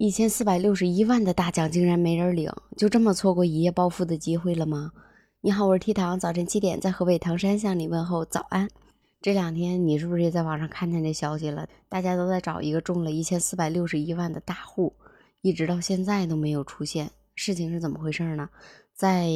[0.00, 4.92] 一千四百六十一万的大奖竟然没人领，就这么错过一夜暴富的机会了吗？
[5.42, 8.66] 你好，我是 T 糖，早晨七点在河北唐山向你问候早安。
[9.20, 11.68] 这两天你是不是也在网上看见这消息了？
[11.90, 14.94] 大家都在找一个中了一千四百六十一万的大户，
[15.42, 17.10] 一直到现在都没有出现。
[17.34, 18.48] 事情是怎么回事呢？
[18.94, 19.28] 在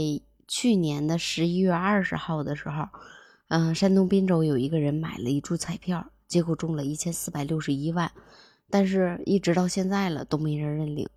[0.48, 2.88] 去年的十一月二十号的时候，
[3.48, 8.10] 嗯，山东滨州有一个人买了一注彩票，结果中了一千四百六十一万。
[8.70, 11.08] 但是，一直到现在了都没人认领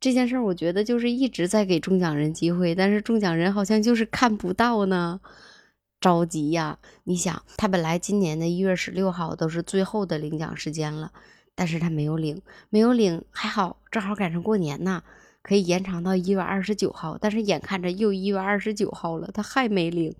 [0.00, 0.42] 这件事儿。
[0.44, 5.20] 我觉得就是一直在给中奖人机会，但是中奖人好像就是看不到呢，
[6.00, 6.78] 着急呀！
[7.04, 11.12] 你想，他本来今年的一月十六号都是最后的领奖时间了，
[11.54, 15.02] 但是他没有领，没有领还好，正好赶上过年呢，
[15.42, 17.16] 可以延长到一月二十九号。
[17.18, 20.14] 但是眼看着又一月二十九号了，他还没领。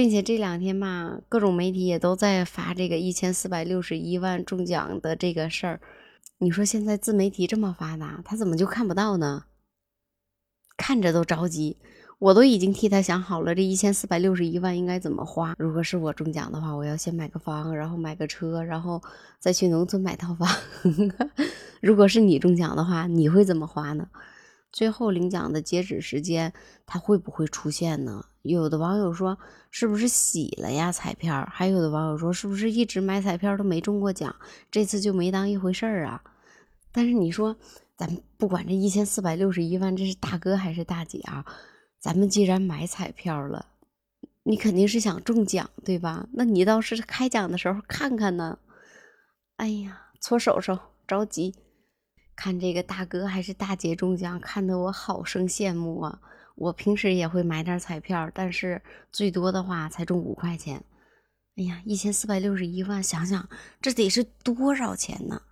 [0.00, 5.78] 并且这两天嘛，各种媒体也都在发这个一千四百六十一万中奖的这个事儿。
[6.38, 9.44] 你说现在自媒体这么发达，他怎么就看不到呢？
[10.78, 11.76] 看着都着急，
[12.18, 15.54] 我都已经替他想好了，这一千四百六十一万应该怎么花。
[15.58, 19.02] 如果是我中奖的话，我要先买个房，然后买个车，然后
[19.38, 20.48] 再去农村买套房。
[21.82, 24.08] 如果是你中奖的话，你会怎么花呢？
[24.72, 26.52] 最后领奖的截止时间，
[26.86, 28.24] 它会不会出现呢？
[28.42, 29.36] 有的网友说
[29.70, 31.46] 是不是洗了呀彩票？
[31.52, 34.34] 还有的网友说是不是一直买彩票都没中过奖，
[34.70, 36.22] 这次就没当一回事儿啊？
[36.92, 37.54] 但是你说，
[37.96, 41.44] 咱不管这一千四百六十一万，这是大哥还是大姐啊？
[41.98, 43.66] 咱们既然买彩票了，
[44.44, 46.26] 你肯定是想中奖对吧？
[46.32, 48.58] 那你倒是开奖的时候看看呢。
[49.56, 51.54] 哎呀，搓手手，着急。
[52.36, 56.20] 看这个大哥还是大姐中奖，看得我好生羡慕啊！
[56.56, 60.84] 我平时也会买点彩票，但是最多的话才中五块钱。
[61.56, 63.48] 哎呀，一千四百六十一万，想想
[63.80, 65.42] 这得是多少钱呢？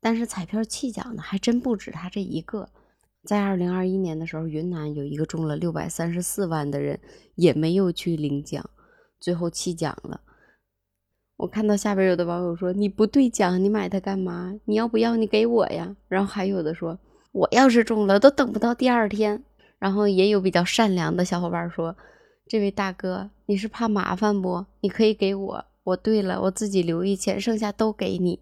[0.00, 2.68] 但是彩票弃奖的还真不止他这一个。
[3.24, 7.00] 在二零二一年的时候，云南有一个中了六百三十四万的人，
[7.36, 8.68] 也没有去领奖，
[9.18, 10.20] 最后弃奖了。
[11.36, 14.54] 我看到下边有的网友说：“你不兑奖，你买它干嘛？
[14.66, 16.98] 你要不要你给我呀？”然后还有的说
[17.32, 19.42] ：“我要是中了，都等不到第二天。”
[19.80, 21.94] 然后也有比较善良的小伙伴说
[22.46, 24.64] ：“这位大哥，你是怕麻烦不？
[24.80, 28.38] 你可以给我，我兑了，我自己留一千，剩下都给你。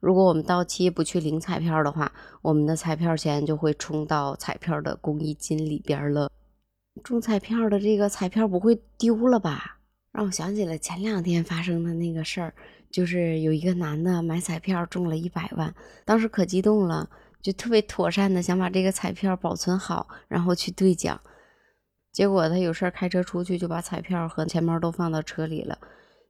[0.00, 6.30] 如果我们到期不去领彩票的话，我们的彩票钱就会充到彩票的公益金里边了。
[7.04, 9.76] 中彩票的这个彩票不会丢了吧？”
[10.12, 12.54] 让我想起了前两天发生的那个事儿，
[12.90, 17.08] 就是有一个男的买彩票中了一百万，当时可激动了，
[17.40, 21.20] 就特别妥善的想把这个彩票保存好，然后去兑奖。
[22.12, 25.78] 结果他有事儿开车出去，就把彩票和钱包都放到车里了。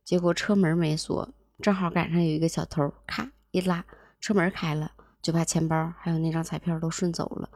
[0.05, 1.27] 结果车门没锁，
[1.63, 3.83] 正好赶上有一个小偷，咔一拉，
[4.21, 4.93] 车门开了，
[5.23, 7.49] 就把钱包还有那张彩票都顺走了。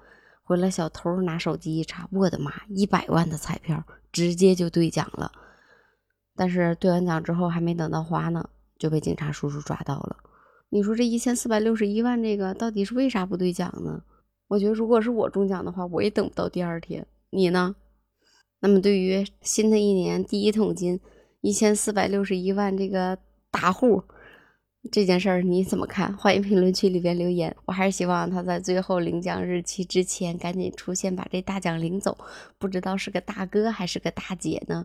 [0.43, 5.31] 回来小偷拿手机一查，我的妈，一百万的彩票直接就兑奖了。
[6.37, 10.17] 但是兑完奖之后还没等到花呢，就被警察叔叔抓到了。
[10.71, 14.03] 你说这一千四百六十一万这个到底是为啥不兑奖呢？
[14.49, 17.07] 我觉得如果是我中奖的话，我也等不到第二天。
[17.31, 17.77] 你呢？
[18.61, 20.99] 那么对于新的一年第一桶金
[21.43, 23.19] 一千四百六十一万这个
[23.51, 24.03] 大户
[24.91, 26.17] 这件事儿你怎么看？
[26.17, 27.55] 欢迎评论区里边留言。
[27.67, 32.17] 我还是希望他在最后领奖日期之前赶紧出现，把这大奖领走。
[32.59, 34.85] 不知道是个大哥还是个大姐呢？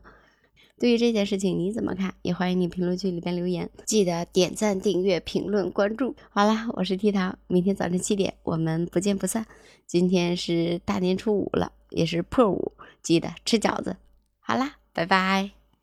[0.79, 2.13] 对于这件事情你怎么看？
[2.21, 6.15] 也欢迎你评论区里边留言，记得点赞、订阅、评论、关注。
[6.29, 9.45] 好啦，我是 T 糖，明天早晨七点我们不见不散。
[9.85, 12.71] 今天是大年初五了，也是破五，
[13.03, 13.97] 记得吃饺子。
[14.39, 15.58] 好啦，拜拜。